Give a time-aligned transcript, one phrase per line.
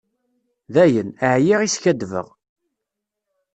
[0.73, 2.27] Dayen, ɛyiɣ i skaddbeɣ.